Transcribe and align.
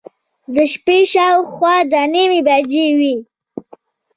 د 0.53 0.55
شپې 0.71 0.97
شاوخوا 1.11 1.75
دوه 1.91 2.03
نیمې 2.13 2.41
بجې 2.47 2.85
وې. 2.97 3.15